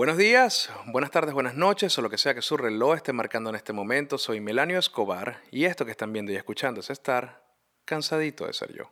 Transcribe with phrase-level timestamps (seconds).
[0.00, 3.50] Buenos días, buenas tardes, buenas noches o lo que sea que su reloj esté marcando
[3.50, 4.16] en este momento.
[4.16, 7.44] Soy Melanio Escobar y esto que están viendo y escuchando es estar
[7.84, 8.90] cansadito de ser yo.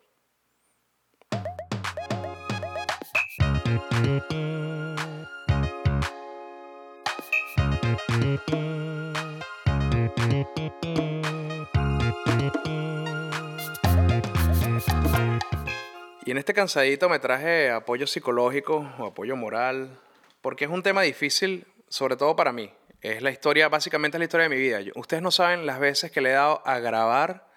[16.26, 19.98] Y en este cansadito me traje apoyo psicológico o apoyo moral,
[20.40, 22.72] porque es un tema difícil, sobre todo para mí.
[23.00, 24.80] Es la historia, básicamente es la historia de mi vida.
[24.96, 27.48] Ustedes no saben las veces que le he dado a grabar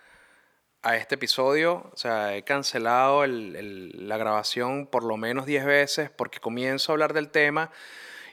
[0.84, 1.90] a este episodio.
[1.94, 7.13] O sea, he cancelado la grabación por lo menos 10 veces porque comienzo a hablar
[7.13, 7.71] del tema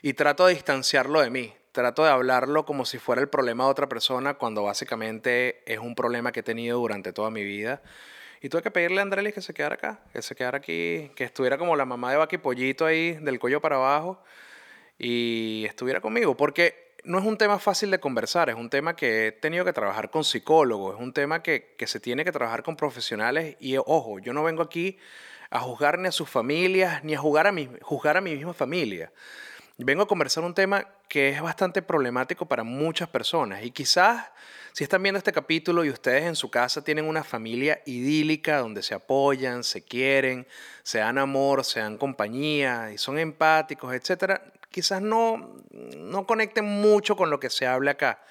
[0.01, 1.53] y trato de distanciarlo de mí.
[1.71, 5.95] Trato de hablarlo como si fuera el problema de otra persona cuando básicamente es un
[5.95, 7.81] problema que he tenido durante toda mi vida.
[8.41, 11.25] Y tuve que pedirle a Andrelis que se quedara acá, que se quedara aquí, que
[11.25, 14.23] estuviera como la mamá de Baki Pollito ahí, del cuello para abajo,
[14.97, 19.27] y estuviera conmigo, porque no es un tema fácil de conversar, es un tema que
[19.27, 22.63] he tenido que trabajar con psicólogos, es un tema que, que se tiene que trabajar
[22.63, 24.97] con profesionales, y ojo, yo no vengo aquí
[25.49, 28.53] a juzgar ni a sus familias, ni a juzgar a mi, juzgar a mi misma
[28.53, 29.11] familia.
[29.85, 34.25] Vengo a conversar un tema que es bastante problemático para muchas personas, y quizás
[34.73, 38.83] si están viendo este capítulo y ustedes en su casa tienen una familia idílica donde
[38.83, 40.45] se apoyan, se quieren,
[40.83, 47.15] se dan amor, se dan compañía y son empáticos, etcétera, quizás no, no conecten mucho
[47.15, 48.21] con lo que se habla acá.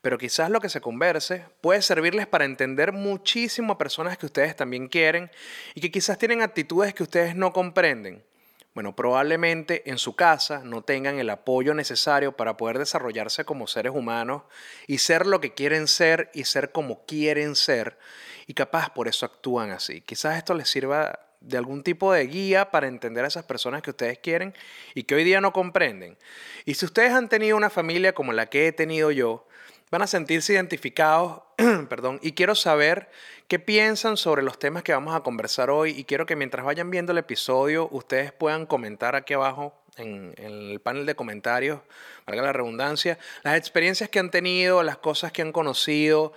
[0.00, 4.56] Pero quizás lo que se converse puede servirles para entender muchísimo a personas que ustedes
[4.56, 5.30] también quieren
[5.74, 8.24] y que quizás tienen actitudes que ustedes no comprenden.
[8.72, 13.92] Bueno, probablemente en su casa no tengan el apoyo necesario para poder desarrollarse como seres
[13.92, 14.42] humanos
[14.86, 17.98] y ser lo que quieren ser y ser como quieren ser.
[18.46, 20.02] Y capaz por eso actúan así.
[20.02, 23.90] Quizás esto les sirva de algún tipo de guía para entender a esas personas que
[23.90, 24.54] ustedes quieren
[24.94, 26.16] y que hoy día no comprenden.
[26.64, 29.48] Y si ustedes han tenido una familia como la que he tenido yo,
[29.90, 31.42] van a sentirse identificados,
[31.88, 33.10] perdón, y quiero saber
[33.50, 36.88] qué piensan sobre los temas que vamos a conversar hoy y quiero que mientras vayan
[36.88, 41.80] viendo el episodio ustedes puedan comentar aquí abajo en, el panel de comentarios,
[42.28, 46.32] valga la redundancia, las experiencias que han tenido, las cosas que han conocido,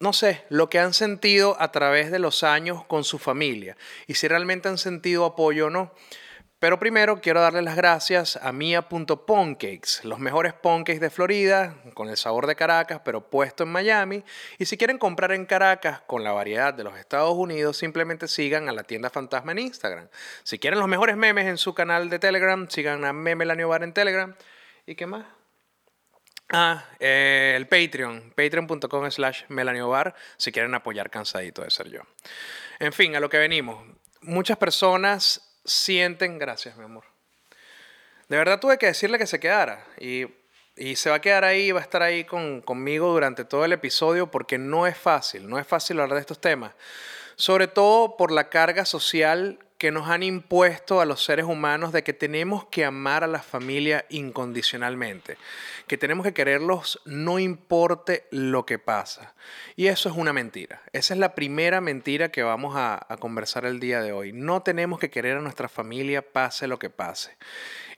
[0.00, 3.76] no sé, lo que han sentido a través de los años con su familia
[4.08, 5.94] y si realmente han sentido apoyo o no.
[6.62, 12.16] Pero primero quiero darle las gracias a Mia.Poncakes, los mejores pancakes de Florida, con el
[12.16, 14.22] sabor de Caracas, pero puesto en Miami.
[14.58, 18.68] Y si quieren comprar en Caracas con la variedad de los Estados Unidos, simplemente sigan
[18.68, 20.06] a la tienda fantasma en Instagram.
[20.44, 23.92] Si quieren los mejores memes en su canal de Telegram, sigan a Meme Bar en
[23.92, 24.32] Telegram.
[24.86, 25.26] ¿Y qué más?
[26.48, 32.02] Ah, eh, el Patreon, patreon.com slash melaniobar, si quieren apoyar cansadito de ser yo.
[32.78, 33.84] En fin, a lo que venimos.
[34.20, 37.04] Muchas personas sienten, gracias mi amor.
[38.28, 40.26] De verdad tuve que decirle que se quedara y,
[40.76, 43.72] y se va a quedar ahí, va a estar ahí con, conmigo durante todo el
[43.72, 46.72] episodio porque no es fácil, no es fácil hablar de estos temas.
[47.36, 52.04] Sobre todo por la carga social que nos han impuesto a los seres humanos de
[52.04, 55.38] que tenemos que amar a la familia incondicionalmente,
[55.88, 59.34] que tenemos que quererlos no importe lo que pasa.
[59.74, 60.82] Y eso es una mentira.
[60.92, 64.32] Esa es la primera mentira que vamos a, conversar el día de hoy.
[64.32, 67.36] No tenemos que querer a nuestra familia pase lo que pase.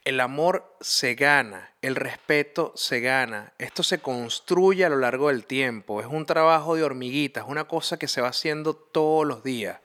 [0.04, 5.46] El amor se gana, el respeto se gana, esto se construye a lo largo del
[5.46, 9.80] tiempo, es un trabajo de hormiguitas, una cosa que se va haciendo todos los días.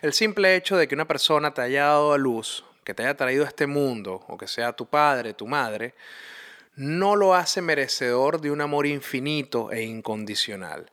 [0.00, 3.18] El simple hecho de que una persona te haya dado a luz, que te haya
[3.18, 5.94] traído a este mundo, o que sea tu padre, tu madre,
[6.74, 10.90] no lo hace merecedor de un amor infinito e incondicional.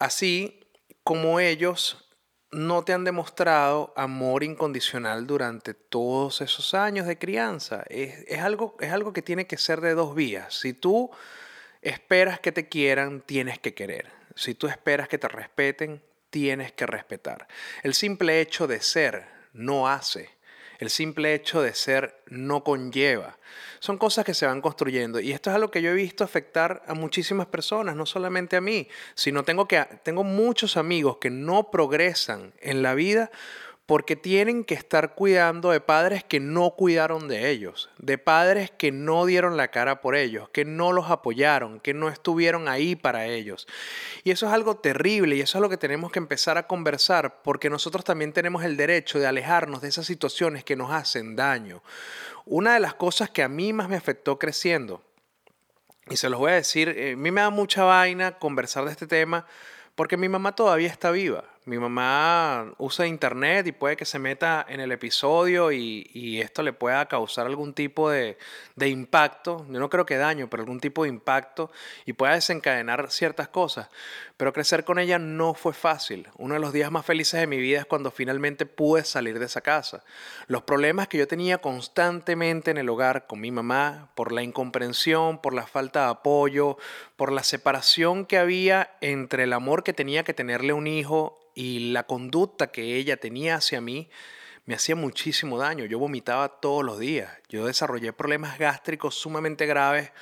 [0.00, 0.66] Así
[1.04, 2.07] como ellos
[2.50, 7.84] no te han demostrado amor incondicional durante todos esos años de crianza.
[7.88, 10.54] Es, algo, es algo que tiene que ser de dos vías.
[10.54, 11.10] Si tú
[11.82, 14.10] esperas que te quieran, tienes que querer.
[14.34, 17.48] Si tú esperas que te respeten, tienes que respetar.
[17.82, 20.37] El simple hecho de ser no hace.
[20.78, 23.36] El simple hecho de ser no conlleva.
[23.80, 26.82] Son cosas que se van construyendo y esto es algo que yo he visto afectar
[26.86, 31.70] a muchísimas personas, no solamente a mí, sino tengo que tengo muchos amigos que no
[31.70, 33.30] progresan en la vida
[33.88, 38.92] porque tienen que estar cuidando de padres que no cuidaron de ellos, de padres que
[38.92, 43.24] no dieron la cara por ellos, que no los apoyaron, que no estuvieron ahí para
[43.24, 43.66] ellos.
[44.24, 47.40] Y eso es algo terrible y eso es lo que tenemos que empezar a conversar
[47.40, 51.82] porque nosotros también tenemos el derecho de alejarnos de esas situaciones que nos hacen daño.
[52.44, 55.02] Una de las cosas que a mí más me afectó creciendo,
[56.10, 58.90] y se los voy a decir, eh, a mí me da mucha vaina conversar de
[58.90, 59.46] este tema
[59.98, 61.42] porque mi mamá todavía está viva.
[61.68, 66.72] Mi mamá usa internet y puede que se meta en el episodio y, esto le
[66.72, 68.38] pueda causar algún tipo de,
[68.74, 69.66] de, impacto.
[69.68, 71.70] Yo no creo que daño, pero algún tipo de impacto
[72.06, 73.90] y pueda desencadenar ciertas cosas.
[74.38, 76.28] Pero crecer con ella no fue fácil.
[76.36, 79.46] Uno de los días más felices de mi vida es cuando finalmente pude salir de
[79.46, 80.04] esa casa.
[80.46, 85.42] Los problemas que yo tenía constantemente en el hogar con mi mamá, por la incomprensión,
[85.42, 86.78] por la falta de apoyo,
[87.16, 91.90] por la separación que había entre el amor que tenía que tenerle un hijo y
[91.90, 94.08] la conducta que ella tenía hacia mí,
[94.66, 95.84] me hacía muchísimo daño.
[95.84, 97.28] Yo vomitaba todos los días.
[97.48, 100.12] Yo desarrollé problemas gástricos sumamente graves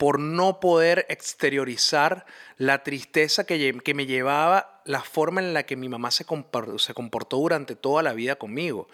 [0.00, 2.24] por no poder exteriorizar
[2.56, 7.76] la tristeza que, me llevaba la forma en la que mi mamá se comportó, durante
[7.76, 8.88] toda la vida conmigo.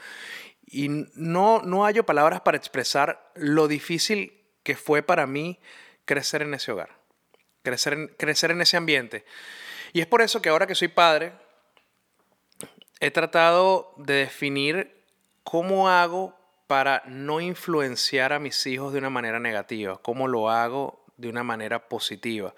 [0.66, 5.60] Y no, no hallo palabras para expresar lo difícil que fue para mí
[6.06, 6.98] crecer en ese hogar,
[7.62, 9.24] crecer crecer en ese ambiente.
[9.92, 11.34] Y es por eso que ahora que soy padre,
[12.98, 15.04] he tratado de definir
[15.44, 16.35] cómo hago
[16.66, 21.42] para no influenciar a mis hijos de una manera negativa, cómo lo hago de una
[21.42, 22.54] manera positiva.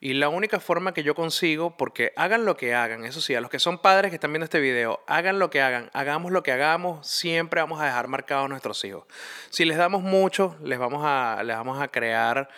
[0.00, 3.40] Y la única forma que yo consigo, porque hagan lo que hagan, eso sí, a
[3.40, 6.42] los que son padres que están viendo este video, hagan lo que hagan, hagamos lo
[6.42, 9.04] que hagamos, siempre vamos a dejar marcados a nuestros hijos.
[9.50, 12.48] Si les damos mucho, les vamos a, les vamos a crear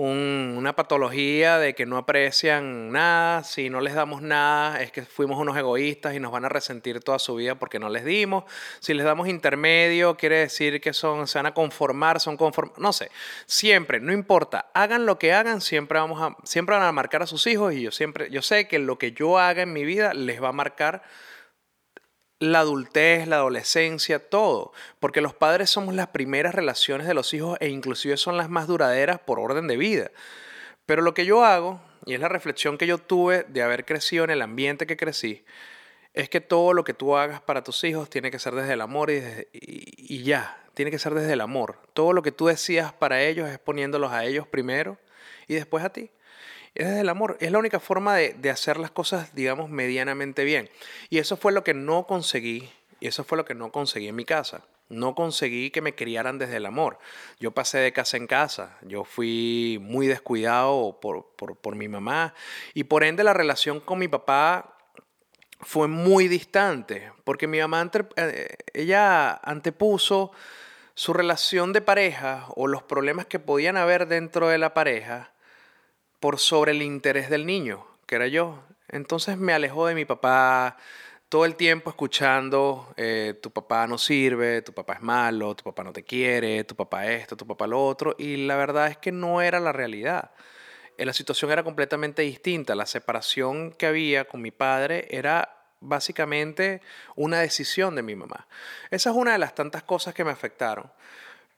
[0.00, 5.38] una patología de que no aprecian nada, si no les damos nada es que fuimos
[5.38, 8.44] unos egoístas y nos van a resentir toda su vida porque no les dimos,
[8.80, 12.92] si les damos intermedio quiere decir que son, se van a conformar, son conform no
[12.92, 13.10] sé,
[13.46, 17.26] siempre, no importa, hagan lo que hagan, siempre, vamos a, siempre van a marcar a
[17.26, 20.14] sus hijos y yo siempre, yo sé que lo que yo haga en mi vida
[20.14, 21.02] les va a marcar
[22.40, 27.58] la adultez, la adolescencia, todo, porque los padres somos las primeras relaciones de los hijos
[27.60, 30.10] e inclusive son las más duraderas por orden de vida.
[30.86, 34.24] Pero lo que yo hago, y es la reflexión que yo tuve de haber crecido
[34.24, 35.44] en el ambiente que crecí,
[36.14, 38.80] es que todo lo que tú hagas para tus hijos tiene que ser desde el
[38.80, 39.22] amor y,
[39.52, 41.78] y ya, tiene que ser desde el amor.
[41.92, 44.98] Todo lo que tú decías para ellos es poniéndolos a ellos primero
[45.46, 46.10] y después a ti
[46.74, 47.36] es desde el amor.
[47.40, 50.70] Es la única forma de, hacer las cosas, digamos, medianamente bien.
[51.08, 52.70] Y eso fue lo que no conseguí,
[53.00, 54.64] y eso fue lo que no conseguí en mi casa.
[54.88, 56.98] No conseguí que me criaran desde el amor.
[57.38, 58.76] Yo pasé de casa en casa.
[58.82, 62.34] Yo fui muy descuidado por, por mi mamá.
[62.74, 64.76] Y por ende la relación con mi papá
[65.60, 67.12] fue muy distante.
[67.22, 70.32] Porque mi mamá, eh, ella antepuso
[70.94, 75.29] su relación de pareja o los problemas que podían haber dentro de la pareja
[76.20, 78.62] por sobre el interés del niño, que era yo.
[78.88, 80.76] Entonces me alejó de mi papá
[81.30, 85.84] todo el tiempo escuchando, eh, tu papá no sirve, tu papá es malo, tu papá
[85.84, 89.12] no te quiere, tu papá esto, tu papá lo otro, y la verdad es que
[89.12, 90.32] no era la realidad.
[90.98, 92.74] Eh, la situación era completamente distinta.
[92.74, 96.82] La separación que había con mi padre era básicamente
[97.16, 98.46] una decisión de mi mamá.
[98.90, 100.90] Esa es una de las tantas cosas que me afectaron.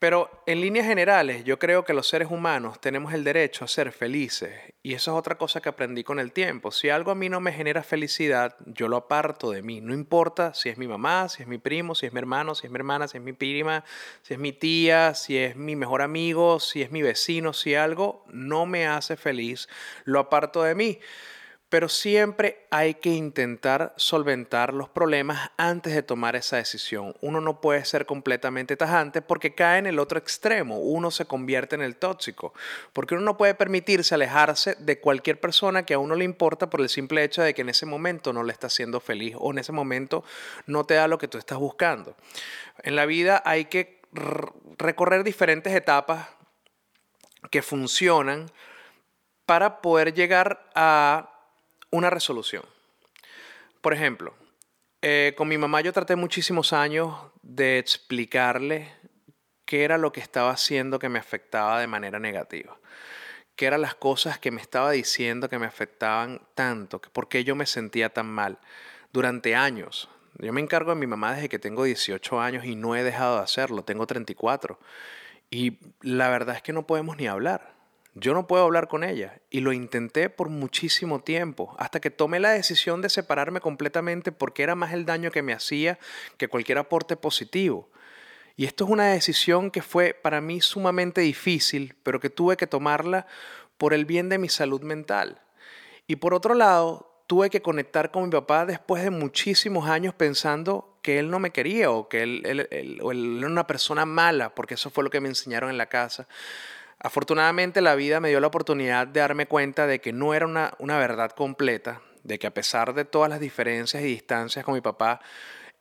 [0.03, 3.93] Pero en líneas generales, yo creo que los seres humanos tenemos el derecho a ser
[3.93, 4.51] felices.
[4.83, 6.73] Y eso es otra cosa que aprendí con el tiempo.
[6.73, 9.81] Si algo a mí no me genera felicidad, yo lo aparto de mí.
[9.81, 12.67] No importa si es mi mamá, si es mi primo, si es mi hermano, si
[12.67, 13.85] es mi hermana, si es mi prima,
[14.23, 18.25] si es mi tía, si es mi mejor amigo, si es mi vecino, si algo
[18.27, 19.69] no me hace feliz,
[20.05, 20.99] lo aparto de mí
[21.73, 27.17] pero siempre hay que intentar solventar los problemas antes de tomar esa decisión.
[27.23, 31.75] Uno no puede ser completamente tajante porque cae en el otro extremo, uno se convierte
[31.75, 32.53] en el tóxico,
[32.93, 36.83] porque uno no puede permitirse alejarse de cualquier persona que a uno le importa por
[36.83, 39.59] el simple hecho de que en ese momento no le está haciendo feliz o en
[39.59, 40.25] ese momento
[40.67, 42.15] no te da lo que tú estás buscando.
[42.83, 44.03] En la vida hay que
[44.77, 46.29] recorrer diferentes etapas
[47.51, 48.51] que funcionan
[49.47, 51.32] para poder llegar a
[51.93, 52.65] una resolución.
[53.81, 54.35] Por ejemplo,
[55.03, 58.93] eh, con mi mamá yo traté muchísimos años de explicarle
[59.65, 62.77] qué era lo que estaba haciendo que me afectaba de manera negativa.
[63.55, 67.55] Qué eran las cosas que me estaba diciendo que me afectaban tanto, por qué yo
[67.55, 68.59] me sentía tan mal
[69.13, 70.09] durante años.
[70.39, 73.37] Yo me encargo de mi mamá desde que tengo 18 años y no he dejado
[73.37, 74.79] de hacerlo, tengo 34.
[75.51, 77.72] Y la verdad es que no podemos ni hablar.
[78.15, 82.41] Yo no puedo hablar con ella y lo intenté por muchísimo tiempo, hasta que tomé
[82.41, 85.99] la decisión de separarme completamente porque era más el daño que me hacía
[86.37, 87.89] que cualquier aporte positivo.
[88.55, 92.67] Y esto es una decisión que fue para mí sumamente difícil, pero que tuve que
[92.67, 93.27] tomarla
[93.79, 95.41] por el bien de mi salud mental.
[96.07, 100.99] Y por otro lado, tuve que conectar con mi papá después de muchísimos años pensando
[101.01, 104.91] que él no me quería o que él, él era una persona mala, porque eso
[104.91, 106.29] fue lo que me enseñaron en la casa.
[107.05, 110.99] Afortunadamente la vida me dio la oportunidad de darme cuenta de que no era una,
[110.99, 115.21] verdad completa, de que a pesar de todas las diferencias y distancias con mi papá,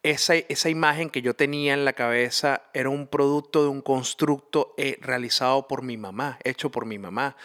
[0.01, 4.73] esa, esa imagen que yo tenía en la cabeza era un producto de un constructo
[4.79, 7.35] eh, realizado por mi mamá, hecho por mi mamá,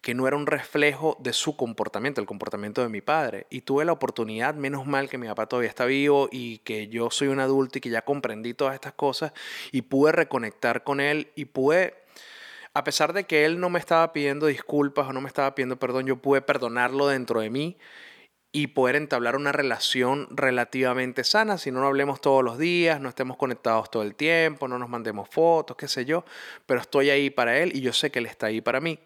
[0.00, 3.48] que no era un reflejo de su comportamiento, el comportamiento de mi padre.
[3.50, 7.10] Y tuve la oportunidad, menos mal que mi papá todavía está vivo y que yo
[7.10, 9.32] soy un adulto y que ya comprendí todas estas cosas
[9.72, 12.03] y pude reconectar con él y pude
[12.74, 15.78] a pesar de que él no me estaba pidiendo disculpas o no me estaba pidiendo
[15.78, 17.78] perdón, yo pude perdonarlo dentro de mí
[18.52, 23.08] y poder entablar una relación relativamente sana, si no no hablemos todos los días, no
[23.08, 26.24] estemos conectados todo el tiempo, no nos mandemos fotos, qué sé yo,
[26.66, 29.00] pero estoy ahí para él y yo sé que él está ahí para mí.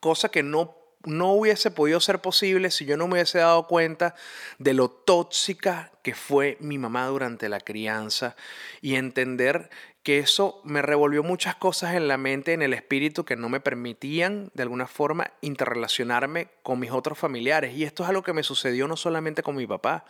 [0.00, 4.14] Cosa que no no hubiese podido ser posible si yo no me hubiese dado cuenta
[4.58, 8.36] de lo tóxica que fue mi mamá durante la crianza
[8.82, 9.70] y entender
[10.02, 13.60] que eso me revolvió muchas cosas en la mente, en el espíritu, que no me
[13.60, 17.74] permitían de alguna forma interrelacionarme con mis otros familiares.
[17.76, 20.04] Y esto es algo que me sucedió no solamente con mi papá.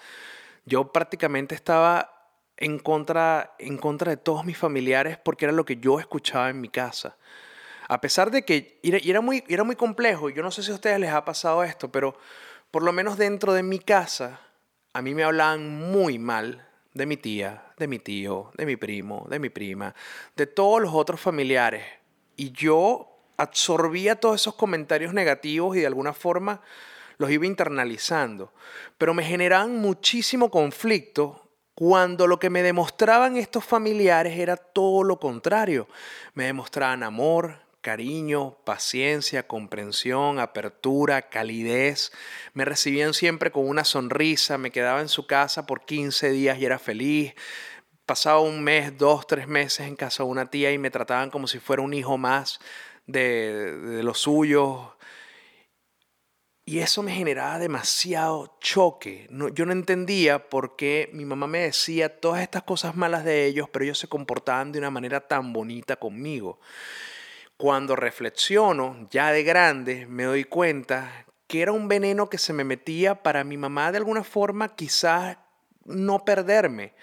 [0.65, 2.21] Yo prácticamente estaba
[2.57, 6.61] en contra, en contra de todos mis familiares porque era lo que yo escuchaba en
[6.61, 7.17] mi casa.
[7.89, 11.01] A pesar de que era, muy, era muy complejo, yo no sé si a ustedes
[11.01, 12.17] les ha pasado esto, pero
[12.71, 14.39] por lo menos dentro de mi casa,
[14.93, 19.27] a mí me hablaban muy mal de mi tía, de mi tío, de mi primo,
[19.31, 19.95] de mi prima,
[20.37, 21.85] de todos los otros familiares.
[22.37, 26.61] Y yo absorbía todos esos comentarios negativos y de alguna forma
[27.19, 28.53] los iba internalizando.
[28.99, 35.19] Pero me generaban muchísimo conflicto cuando lo que me demostraban estos familiares era todo lo
[35.19, 35.89] contrario.
[36.35, 42.13] Me demostraban amor, cariño, paciencia, comprensión, apertura, calidez.
[42.55, 46.65] Me recibían siempre con una sonrisa, me quedaba en su casa por 15 días y
[46.67, 47.35] era feliz.
[48.07, 51.47] Pasaba un mes, dos, tres meses en casa de una tía y me trataban como
[51.47, 52.61] si fuera un hijo más
[53.07, 54.91] de, de los suyos.
[56.65, 59.29] Y eso me generaba demasiado choque.
[59.55, 63.69] Yo no entendía por qué mi mamá me decía todas estas cosas malas de ellos,
[63.73, 66.61] pero ellos se comportaban de una manera tan bonita conmigo.
[67.61, 72.65] Cuando reflexiono, ya de grande, me doy cuenta que era un veneno que se me
[72.65, 75.37] metía para mi mamá de alguna forma quizás
[75.85, 76.95] no perderme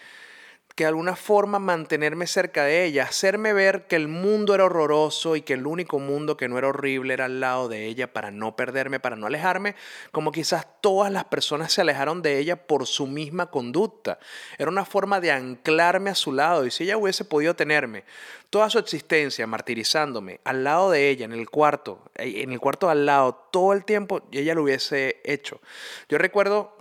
[0.77, 5.41] que alguna forma mantenerme cerca de ella, hacerme ver que el mundo era horroroso y
[5.41, 8.55] que el único mundo que no era horrible era al lado de ella para no
[8.55, 9.73] perderme, para no alejarme,
[10.11, 14.19] como quizás todas las personas se alejaron de ella por su misma conducta.
[14.59, 18.03] Era una forma de anclarme a su lado y si ella hubiese podido tenerme
[18.51, 22.87] toda su existencia martirizándome al lado de ella, en el cuarto, eh, en el cuarto
[22.87, 25.59] al lado, todo el tiempo, ella lo hubiese hecho.
[26.07, 26.77] Yo recuerdo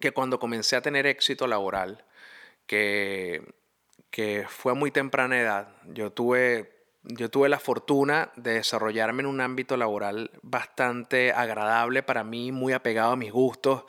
[0.00, 2.06] que cuando comencé a tener éxito laboral,
[2.66, 3.42] que,
[4.10, 5.68] que fue a muy temprana edad.
[5.92, 12.24] Yo tuve, yo tuve la fortuna de desarrollarme en un ámbito laboral bastante agradable para
[12.24, 13.84] mí, muy apegado a mis gustos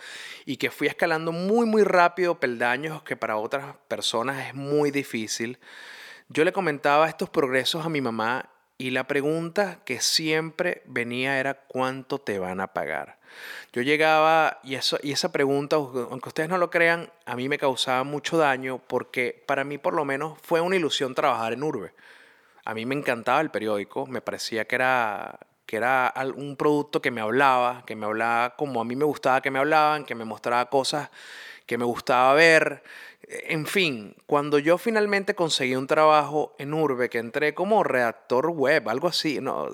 [0.45, 5.59] y que fui escalando muy, muy rápido peldaños que para otras personas es muy difícil.
[6.29, 11.53] Yo le comentaba estos progresos a mi mamá y la pregunta que siempre venía era
[11.53, 13.17] ¿cuánto te van a pagar?
[13.71, 17.57] Yo llegaba y, eso, y esa pregunta, aunque ustedes no lo crean, a mí me
[17.57, 21.93] causaba mucho daño porque para mí por lo menos fue una ilusión trabajar en Urbe.
[22.65, 27.11] A mí me encantaba el periódico, me parecía que era, que era un producto que
[27.11, 30.25] me hablaba, que me hablaba como a mí me gustaba que me hablaban, que me
[30.25, 31.09] mostraba cosas
[31.65, 32.83] que me gustaba ver.
[33.47, 38.89] En fin, cuando yo finalmente conseguí un trabajo en Urbe, que entré como redactor web,
[38.89, 39.67] algo así, no,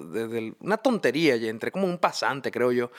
[0.59, 2.91] una tontería, y entré como un pasante, creo yo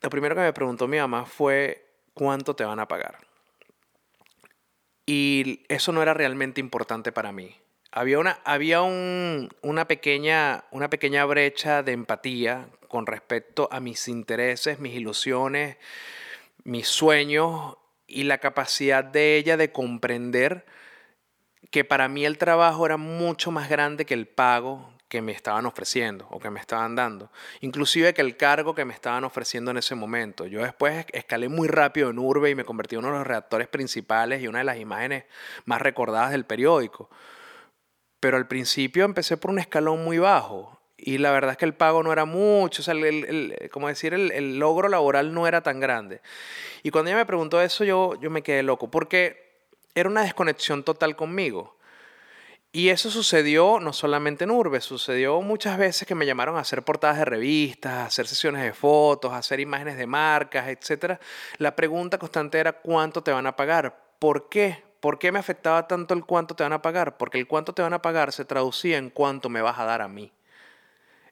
[0.00, 3.18] lo primero que me preguntó mi mamá fue cuánto te van a pagar.
[5.06, 7.54] Y eso no era realmente importante para mí.
[7.92, 14.78] Había una, había una, pequeña, una pequeña brecha de empatía con respecto a mis intereses,
[14.78, 15.76] mis ilusiones,
[16.62, 17.76] mis sueños
[18.10, 20.66] y la capacidad de ella de comprender
[21.70, 25.66] que para mí el trabajo era mucho más grande que el pago, que me estaban
[25.66, 27.30] ofreciendo o que me estaban dando.
[27.60, 30.46] Inclusive que el cargo que me estaban ofreciendo en ese momento.
[30.46, 33.66] Yo después escalé muy rápido en Urbe y me convertí en uno de los redactores
[33.66, 35.24] principales y una de las imágenes
[35.64, 37.10] más recordadas del periódico.
[38.20, 41.74] Pero al principio empecé por un escalón muy bajo y la verdad es que el
[41.74, 45.80] pago no era mucho, o sea, el, como decir, el, logro laboral no era tan
[45.80, 46.20] grande.
[46.82, 49.50] Y cuando ella me preguntó eso, yo, yo me quedé loco, porque
[49.94, 51.76] era una desconexión total conmigo.
[52.72, 56.84] Y eso sucedió no solamente en Urbe, sucedió muchas veces que me llamaron a hacer
[56.84, 61.18] portadas de revistas, hacer sesiones de fotos, hacer imágenes de marcas, etc.
[61.58, 64.00] La pregunta constante era cuánto te van a pagar.
[64.20, 64.84] ¿Por qué?
[65.00, 67.16] ¿Por qué me afectaba tanto el cuánto te van a pagar?
[67.16, 70.00] Porque el cuánto te van a pagar se traducía en cuánto me vas a dar
[70.00, 70.30] a mí.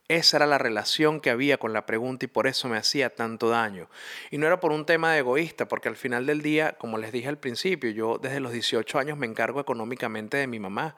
[0.08, 3.50] Esa era la relación que había con la pregunta y por eso me hacía tanto
[3.50, 3.90] daño.
[4.30, 7.12] Y no era por un tema de egoísta, porque al final del día, como les
[7.12, 10.96] dije al principio, yo desde los 18 años me encargo económicamente de mi mamá.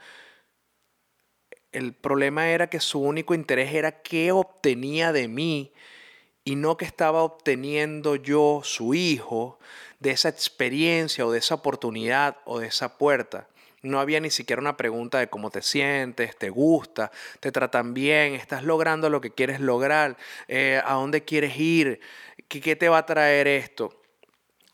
[1.72, 5.72] El problema era que su único interés era qué obtenía de mí
[6.44, 9.58] y no que estaba obteniendo yo, su hijo,
[9.98, 13.48] de esa experiencia o de esa oportunidad o de esa puerta.
[13.82, 17.10] No había ni siquiera una pregunta de cómo te sientes, te gusta,
[17.40, 20.16] te tratan bien, estás logrando lo que quieres lograr,
[20.48, 22.00] eh, a dónde quieres ir,
[22.48, 24.00] ¿Qué, qué te va a traer esto.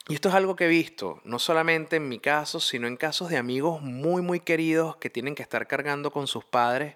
[0.08, 3.28] Y esto es algo que he visto, no solamente en mi caso, sino en casos
[3.28, 6.94] de amigos muy, muy queridos que tienen que estar cargando con sus padres,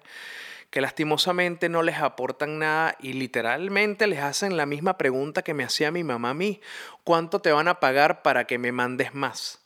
[0.69, 5.65] que lastimosamente no les aportan nada y literalmente les hacen la misma pregunta que me
[5.65, 6.61] hacía mi mamá a mí.
[7.03, 9.60] ¿Cuánto te van a pagar para que me mandes más?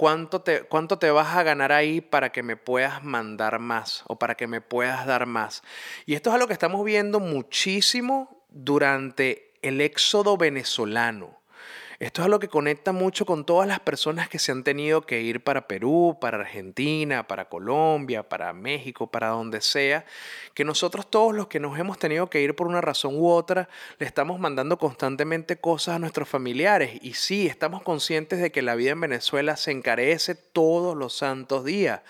[0.00, 4.18] ¿Cuánto te, ¿Cuánto te vas a ganar ahí para que me puedas mandar más o
[4.18, 5.62] para que me puedas dar más?
[6.06, 11.39] Y esto es algo que estamos viendo muchísimo durante el éxodo venezolano.
[12.00, 15.20] Esto es algo que conecta mucho con todas las personas que se han tenido que
[15.20, 20.06] ir para Perú, para Argentina, para Colombia, para México, para donde sea,
[20.54, 23.68] que nosotros todos los que nos hemos tenido que ir por una razón u otra,
[23.98, 26.98] le estamos mandando constantemente cosas a nuestros familiares.
[27.02, 31.66] Y sí, estamos conscientes de que la vida en Venezuela se encarece todos los santos
[31.66, 32.00] días,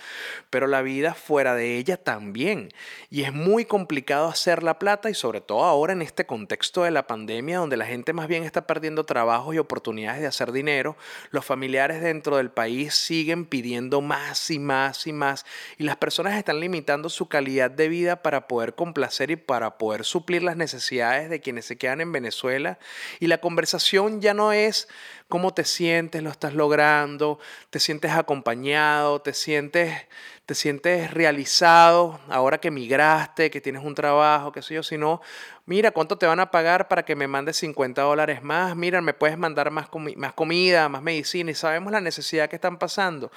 [0.51, 2.69] pero la vida fuera de ella también.
[3.11, 6.93] Y es muy complicado hacer la plata y sobre todo ahora en este contexto de
[6.93, 10.53] la pandemia donde la gente más bien está perdiendo trabajos y oportunidades oportunidades de hacer
[10.53, 10.95] dinero,
[11.31, 15.47] los familiares dentro del país siguen pidiendo más y más y más
[15.79, 20.05] y las personas están limitando su calidad de vida para poder complacer y para poder
[20.05, 22.79] suplir las necesidades de quienes se quedan en Venezuela
[23.21, 24.87] y la conversación ya no es
[25.31, 27.39] cómo te sientes, lo estás logrando,
[27.71, 30.07] te sientes acompañado, te sientes
[30.51, 35.21] te sientes realizado ahora que migraste, que tienes un trabajo, qué sé yo, sino,
[35.65, 38.75] mira, ¿cuánto te van a pagar para que me mandes 50 dólares más?
[38.75, 42.79] Mira, me puedes mandar más, más comida, más medicina y sabemos la necesidad que están
[42.79, 43.31] pasando,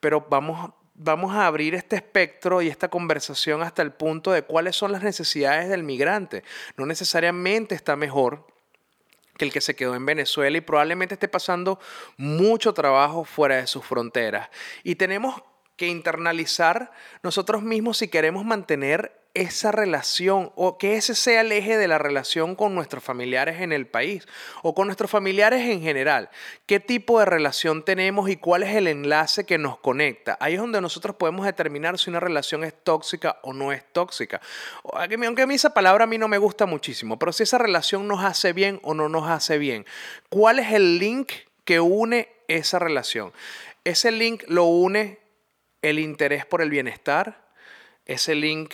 [0.00, 4.74] pero vamos, vamos a abrir este espectro y esta conversación hasta el punto de cuáles
[4.74, 6.42] son las necesidades del migrante.
[6.76, 8.44] No necesariamente está mejor
[9.36, 11.78] que el que se quedó en Venezuela y probablemente esté pasando
[12.16, 14.48] mucho trabajo fuera de sus fronteras.
[14.82, 15.42] Y tenemos
[15.76, 16.90] que internalizar
[17.22, 21.98] nosotros mismos si queremos mantener esa relación o que ese sea el eje de la
[21.98, 24.26] relación con nuestros familiares en el país
[24.62, 26.30] o con nuestros familiares en general.
[26.64, 30.38] ¿Qué tipo de relación tenemos y cuál es el enlace que nos conecta?
[30.40, 34.40] Ahí es donde nosotros podemos determinar si una relación es tóxica o no es tóxica.
[34.84, 38.08] Aunque a mí esa palabra a mí no me gusta muchísimo, pero si esa relación
[38.08, 39.84] nos hace bien o no nos hace bien.
[40.30, 41.32] ¿Cuál es el link
[41.66, 43.34] que une esa relación?
[43.84, 45.18] Ese link lo une
[45.82, 47.44] el interés por el bienestar.
[48.06, 48.72] Ese link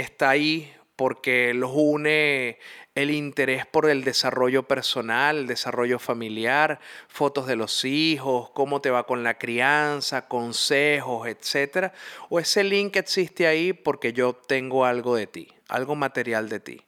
[0.00, 2.58] está ahí porque los une
[2.94, 8.90] el interés por el desarrollo personal, el desarrollo familiar, fotos de los hijos, cómo te
[8.90, 11.92] va con la crianza, consejos, etc.
[12.28, 16.82] O ese link existe ahí porque yo tengo algo de ti, algo material de ti.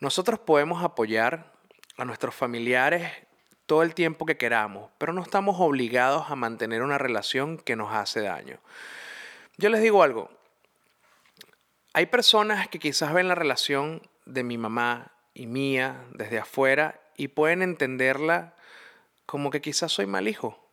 [0.00, 1.52] Nosotros podemos apoyar
[1.96, 3.10] a nuestros familiares
[3.66, 7.92] todo el tiempo que queramos, pero no estamos obligados a mantener una relación que nos
[7.92, 8.58] hace daño.
[9.56, 10.30] Yo les digo algo,
[11.98, 17.26] hay personas que quizás ven la relación de mi mamá y mía desde afuera y
[17.26, 18.54] pueden entenderla
[19.26, 20.64] como que quizás soy mal hijo,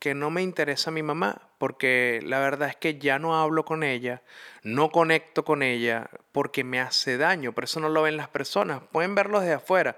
[0.00, 3.84] que no me interesa mi mamá, porque la verdad es que ya no hablo con
[3.84, 4.22] ella,
[4.64, 8.82] no conecto con ella, porque me hace daño, por eso no lo ven las personas,
[8.90, 9.96] pueden verlo desde afuera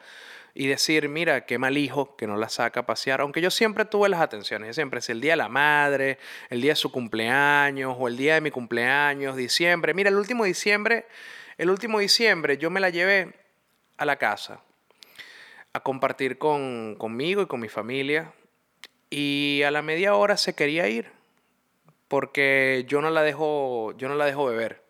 [0.59, 3.85] y decir, mira, qué mal hijo que no la saca a pasear, aunque yo siempre
[3.85, 7.95] tuve las atenciones, siempre, es el día de la madre, el día de su cumpleaños
[7.99, 11.07] o el día de mi cumpleaños, diciembre, mira, el último diciembre,
[11.59, 13.35] el último diciembre yo me la llevé
[13.99, 14.62] a la casa
[15.75, 18.33] a compartir con, conmigo y con mi familia
[19.11, 21.12] y a la media hora se quería ir
[22.09, 24.83] porque yo no la dejo, yo no la dejo beber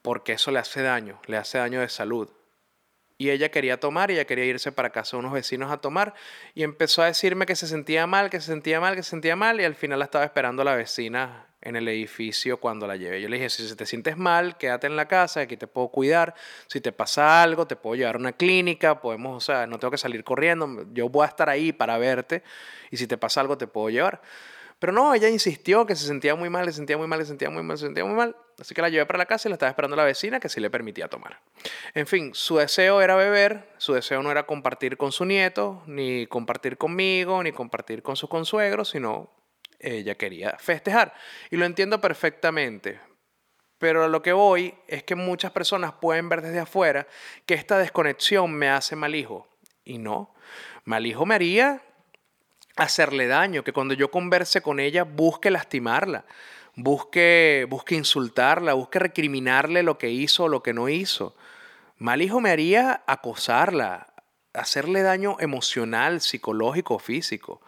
[0.00, 2.30] porque eso le hace daño, le hace daño de salud.
[3.18, 6.14] Y ella quería tomar, ella quería irse para casa de unos vecinos a tomar
[6.54, 9.36] y empezó a decirme que se sentía mal, que se sentía mal, que se sentía
[9.36, 13.20] mal y al final la estaba esperando la vecina en el edificio cuando la llevé.
[13.20, 16.34] Yo le dije, si te sientes mal, quédate en la casa, aquí te puedo cuidar,
[16.68, 19.90] si te pasa algo, te puedo llevar a una clínica, podemos, o sea, no tengo
[19.90, 22.42] que salir corriendo, yo voy a estar ahí para verte
[22.90, 24.20] y si te pasa algo te puedo llevar.
[24.78, 27.48] Pero no, ella insistió que se sentía muy mal, se sentía muy mal, se sentía
[27.48, 28.36] muy mal, se sentía muy mal.
[28.58, 30.60] Así que la llevé para la casa y la estaba esperando la vecina que sí
[30.60, 31.40] le permitía tomar.
[31.94, 36.26] En fin, su deseo era beber, su deseo no era compartir con su nieto, ni
[36.26, 39.30] compartir conmigo, ni compartir con su consuegro, sino
[39.78, 41.14] ella quería festejar.
[41.50, 43.00] Y lo entiendo perfectamente.
[43.78, 47.06] Pero a lo que voy es que muchas personas pueden ver desde afuera
[47.44, 49.48] que esta desconexión me hace mal hijo.
[49.84, 50.34] Y no,
[50.84, 51.82] mal hijo me haría
[52.76, 56.24] hacerle daño, que cuando yo converse con ella busque lastimarla,
[56.74, 61.34] busque, busque insultarla, busque recriminarle lo que hizo o lo que no hizo.
[61.98, 64.12] Mal hijo me haría acosarla,
[64.52, 67.62] hacerle daño emocional, psicológico, físico.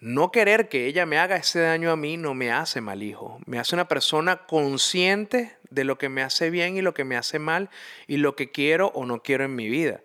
[0.00, 3.40] No querer que ella me haga ese daño a mí no me hace mal hijo.
[3.46, 7.16] Me hace una persona consciente de lo que me hace bien y lo que me
[7.16, 7.68] hace mal
[8.06, 10.00] y lo que quiero o no quiero en mi vida.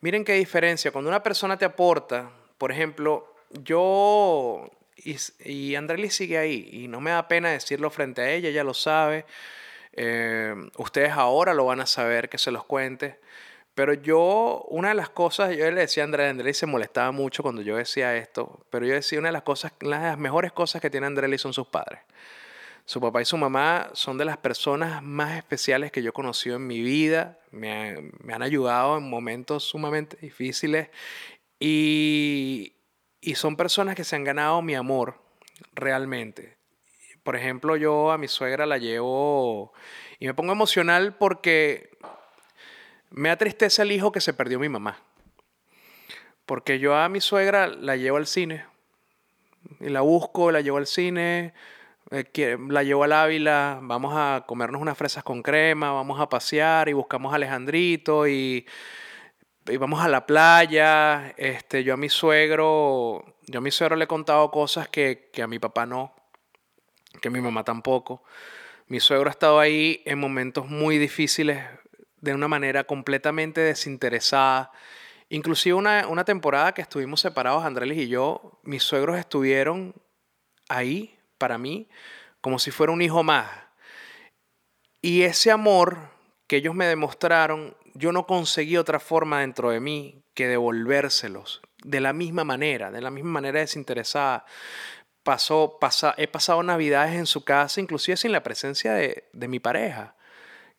[0.00, 0.92] Miren qué diferencia.
[0.92, 7.10] Cuando una persona te aporta, por ejemplo, yo y, y sigue ahí y no me
[7.10, 9.26] da pena decirlo frente a ella, ella lo sabe.
[9.92, 13.20] Eh, ustedes ahora lo van a saber, que se los cuente.
[13.74, 17.42] Pero yo, una de las cosas, yo le decía a Andrés, Andrés se molestaba mucho
[17.42, 20.90] cuando yo decía esto, pero yo decía una de las cosas, las mejores cosas que
[20.90, 22.00] tiene Andrés son sus padres.
[22.86, 26.56] Su papá y su mamá son de las personas más especiales que yo he conocido
[26.56, 30.90] en mi vida, me, me han ayudado en momentos sumamente difíciles
[31.58, 32.74] y,
[33.24, 35.18] y son personas que se han ganado mi amor
[35.72, 36.58] realmente.
[37.22, 39.72] Por ejemplo, yo a mi suegra la llevo
[40.18, 41.96] y me pongo emocional porque
[43.10, 44.98] me da tristeza el hijo que se perdió mi mamá.
[46.44, 48.66] Porque yo a mi suegra la llevo al cine.
[49.80, 51.54] Y la busco, la llevo al cine,
[52.10, 56.90] eh, la llevo al Ávila, vamos a comernos unas fresas con crema, vamos a pasear
[56.90, 58.66] y buscamos a Alejandrito y,
[59.78, 61.34] vamos a la playa.
[61.36, 65.42] Este, yo a mi suegro, yo a mi suegro le he contado cosas que, que
[65.42, 66.14] a mi papá no,
[67.20, 68.22] que a mi mamá tampoco.
[68.86, 71.64] Mi suegro ha estado ahí en momentos muy difíciles
[72.20, 74.70] de una manera completamente desinteresada.
[75.30, 79.94] Inclusive una, una temporada que estuvimos separados, Andrés y yo, mis suegros estuvieron
[80.68, 81.88] ahí para mí
[82.44, 83.50] como si fuera un hijo más.
[85.00, 86.10] Y ese amor
[86.46, 92.00] que ellos me demostraron, yo no conseguí otra forma dentro de mí que devolvérselos de
[92.00, 94.44] la misma manera, de la misma manera desinteresada.
[95.22, 99.58] Pasó, pasa, he pasado navidades en su casa, inclusive sin la presencia de, de mi
[99.58, 100.16] pareja.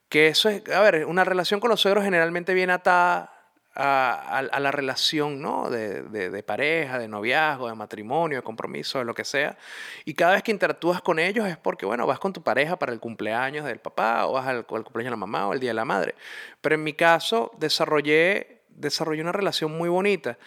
[0.09, 3.34] Que eso es, a ver, una relación con los suegros generalmente viene atada
[3.75, 5.69] a, la relación ¿no?
[5.69, 9.57] De, pareja, de noviazgo, de matrimonio, de compromiso, de lo que sea.
[10.05, 12.93] Y cada vez que interactúas con ellos es porque, bueno, vas con tu pareja para
[12.93, 15.75] el cumpleaños del papá o vas al, cumpleaños de la mamá o el día de
[15.75, 16.15] la madre.
[16.61, 20.37] Pero en mi caso desarrollé, desarrollé una relación muy bonita.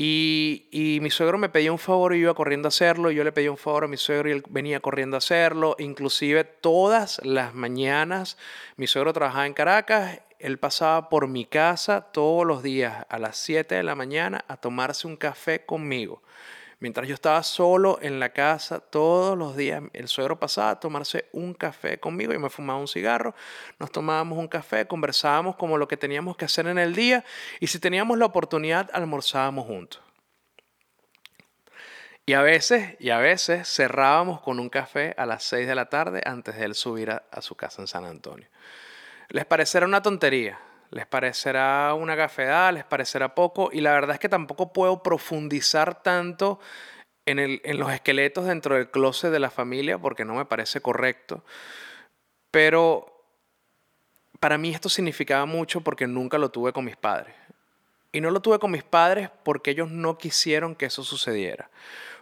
[0.00, 3.10] Y, y, mi suegro me pedía un favor y yo iba corriendo a hacerlo.
[3.10, 5.74] Yo le pedía un favor a mi suegro y él venía corriendo a hacerlo.
[5.80, 8.38] Inclusive todas las mañanas,
[8.76, 10.20] mi suegro trabajaba en Caracas.
[10.38, 14.56] Él pasaba por mi casa todos los días a las 7 de la mañana a
[14.56, 16.22] tomarse un café conmigo.
[16.80, 21.28] Mientras yo estaba solo en la casa todos los días, el suegro pasaba a tomarse
[21.32, 23.34] un café conmigo y me fumaba un cigarro,
[23.80, 27.24] nos tomábamos un café, conversábamos como lo que teníamos que hacer en el día
[27.58, 30.00] y si teníamos la oportunidad almorzábamos juntos.
[32.26, 35.88] Y a veces, y a veces cerrábamos con un café a las 6 de la
[35.88, 38.46] tarde antes de él subir a, a su casa en San Antonio.
[39.28, 40.58] Les parecerá una tontería,
[40.90, 46.02] les parecerá una gafedad, les parecerá poco, y la verdad es que tampoco puedo profundizar
[46.02, 46.60] tanto
[47.26, 50.80] en, el, en los esqueletos dentro del closet de la familia porque no me parece
[50.80, 51.44] correcto.
[52.50, 53.18] Pero
[54.40, 57.34] para mí esto significaba mucho porque nunca lo tuve con mis padres.
[58.12, 61.70] Y no lo tuve con mis padres porque ellos no quisieron que eso sucediera,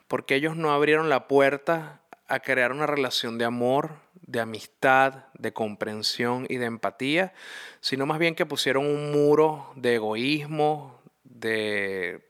[0.09, 3.92] porque ellos no abrieron la puerta a crear una relación de amor,
[4.27, 7.33] de amistad, de comprensión y de empatía,
[7.81, 12.29] sino más bien que pusieron un muro de egoísmo, de,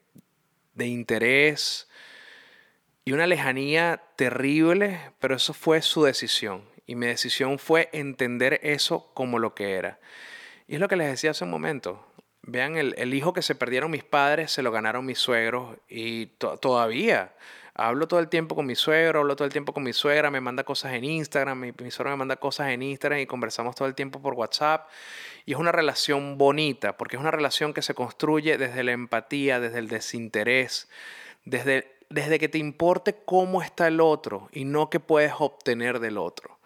[0.75, 1.89] de interés
[3.05, 6.65] y una lejanía terrible, pero eso fue su decisión.
[6.87, 10.01] Y mi decisión fue entender eso como lo que era.
[10.67, 12.05] Y es lo que les decía hace un momento.
[12.43, 16.27] Vean, el, el hijo que se perdieron mis padres se lo ganaron mis suegros y
[16.61, 17.33] todavía
[17.79, 20.41] Hablo todo el tiempo con mi suegro, hablo todo el tiempo con mi suegra, me
[20.41, 23.87] manda cosas en Instagram, mi, mi suegra me manda cosas en Instagram y conversamos todo
[23.87, 24.89] el tiempo por WhatsApp.
[25.45, 29.61] Y es una relación bonita, porque es una relación que se construye desde la empatía,
[29.61, 30.89] desde el desinterés,
[31.45, 36.17] desde, desde que te importe cómo está el otro y no qué puedes obtener del
[36.17, 36.59] otro.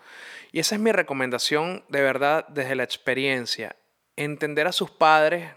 [0.52, 3.74] Y esa es mi recomendación de verdad desde la experiencia.
[4.14, 5.50] Entender a sus padres.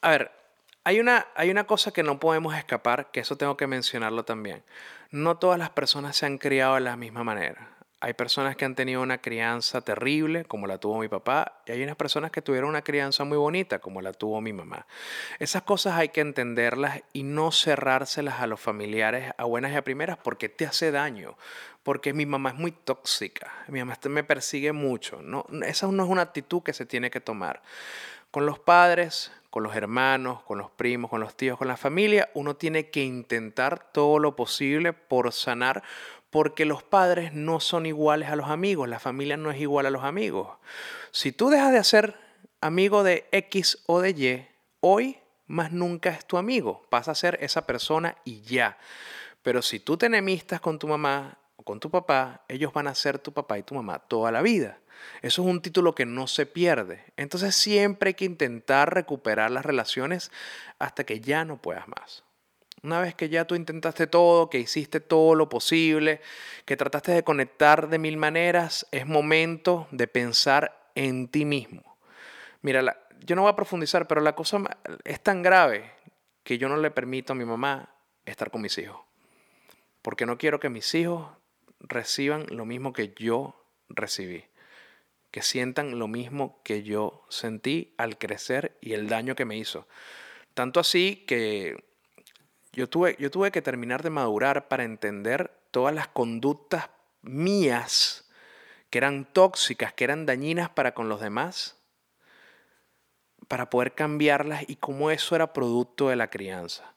[0.00, 0.35] A ver,
[0.86, 4.62] hay una, hay una cosa que no podemos escapar, que eso tengo que mencionarlo también.
[5.10, 7.70] No todas las personas se han criado de la misma manera.
[7.98, 11.82] Hay personas que han tenido una crianza terrible, como la tuvo mi papá, y hay
[11.82, 14.86] unas personas que tuvieron una crianza muy bonita, como la tuvo mi mamá.
[15.40, 19.82] Esas cosas hay que entenderlas y no cerrárselas a los familiares a buenas y a
[19.82, 21.36] primeras porque te hace daño,
[21.82, 25.20] porque mi mamá es muy tóxica, mi mamá me persigue mucho.
[25.20, 27.60] No, esa no es una actitud que se tiene que tomar.
[28.30, 32.28] Con los padres, con los hermanos, con los primos, con los tíos, con la familia,
[32.34, 35.82] uno tiene que intentar todo lo posible por sanar,
[36.28, 39.90] porque los padres no son iguales a los amigos, la familia no es igual a
[39.90, 40.58] los amigos.
[41.10, 42.16] Si tú dejas de ser
[42.60, 44.46] amigo de X o de Y,
[44.80, 45.16] hoy
[45.46, 48.76] más nunca es tu amigo, pasa a ser esa persona y ya.
[49.40, 53.18] Pero si tú te enemistas con tu mamá, con tu papá, ellos van a ser
[53.18, 54.78] tu papá y tu mamá toda la vida.
[55.22, 57.04] Eso es un título que no se pierde.
[57.16, 60.30] Entonces siempre hay que intentar recuperar las relaciones
[60.78, 62.24] hasta que ya no puedas más.
[62.82, 66.20] Una vez que ya tú intentaste todo, que hiciste todo lo posible,
[66.64, 71.96] que trataste de conectar de mil maneras, es momento de pensar en ti mismo.
[72.62, 74.58] Mira, yo no voy a profundizar, pero la cosa
[75.04, 75.90] es tan grave
[76.42, 77.92] que yo no le permito a mi mamá
[78.24, 79.00] estar con mis hijos.
[80.02, 81.26] Porque no quiero que mis hijos
[81.88, 83.54] reciban lo mismo que yo
[83.88, 84.44] recibí,
[85.30, 89.86] que sientan lo mismo que yo sentí al crecer y el daño que me hizo.
[90.54, 91.84] Tanto así que
[92.72, 96.90] yo tuve, yo tuve que terminar de madurar para entender todas las conductas
[97.22, 98.30] mías
[98.90, 101.76] que eran tóxicas, que eran dañinas para con los demás,
[103.48, 106.94] para poder cambiarlas y cómo eso era producto de la crianza.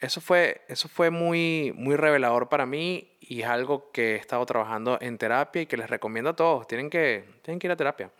[0.00, 4.44] Eso fue, eso fue muy, muy revelador para mí y es algo que he estado
[4.46, 6.66] trabajando en terapia y que les recomiendo a todos.
[6.66, 8.10] Tienen que, tienen que ir a terapia.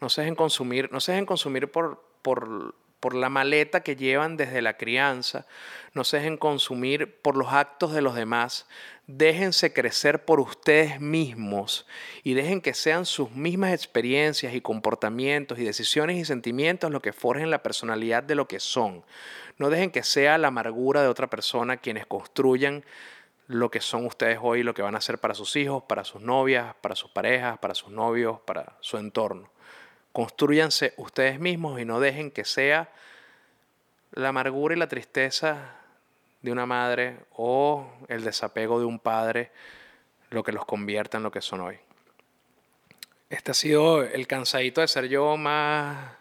[0.00, 4.60] No se dejen consumir, no se consumir por, por, por la maleta que llevan desde
[4.60, 5.46] la crianza.
[5.94, 8.66] No se dejen consumir por los actos de los demás.
[9.06, 11.86] Déjense crecer por ustedes mismos
[12.22, 17.14] y dejen que sean sus mismas experiencias y comportamientos y decisiones y sentimientos lo que
[17.14, 19.04] forjen la personalidad de lo que son.
[19.56, 22.84] No dejen que sea la amargura de otra persona quienes construyan
[23.50, 26.22] lo que son ustedes hoy, lo que van a hacer para sus hijos, para sus
[26.22, 29.50] novias, para sus parejas, para sus novios, para su entorno.
[30.12, 32.92] Construyanse ustedes mismos y no dejen que sea
[34.12, 35.74] la amargura y la tristeza
[36.42, 39.50] de una madre o el desapego de un padre
[40.30, 41.78] lo que los convierta en lo que son hoy.
[43.30, 46.12] Este ha sido el cansadito de ser yo más,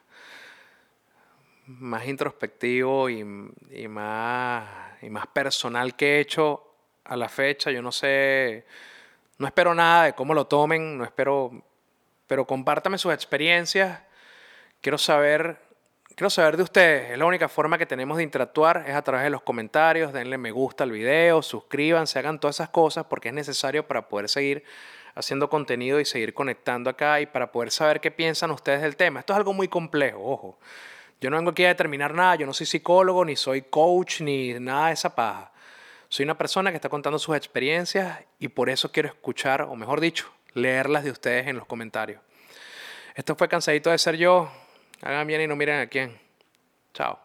[1.67, 4.67] más introspectivo y, más,
[5.03, 6.68] y más personal que he hecho
[7.09, 7.71] a la fecha.
[7.71, 8.65] Yo no sé,
[9.37, 11.51] no espero nada de cómo lo tomen, no espero,
[12.27, 13.99] pero compártame sus experiencias.
[14.81, 15.69] Quiero saber
[16.19, 19.23] Quiero saber de ustedes, es la única forma que tenemos de interactuar, es a través
[19.23, 23.33] de los comentarios, denle me gusta al video, suscríbanse, hagan todas esas cosas porque es
[23.33, 24.65] necesario para poder seguir
[25.15, 29.21] haciendo contenido y seguir conectando acá y para poder saber qué piensan ustedes del tema.
[29.21, 30.59] Esto es algo muy complejo, ojo.
[31.21, 34.55] Yo no vengo aquí a determinar nada, yo no soy psicólogo, ni soy coach, ni
[34.55, 35.53] nada de esa paja.
[36.11, 40.01] Soy una persona que está contando sus experiencias y por eso quiero escuchar, o mejor
[40.01, 42.19] dicho, leerlas de ustedes en los comentarios.
[43.13, 44.51] Esto fue Cansadito de Ser Yo.
[45.03, 46.19] Hagan bien y no miren a quién.
[46.95, 47.19] Chao.